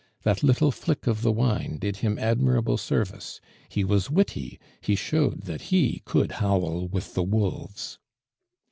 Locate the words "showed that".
4.95-5.69